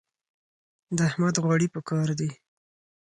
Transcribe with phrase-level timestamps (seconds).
[0.97, 2.29] د احمد غوړي په کار دي.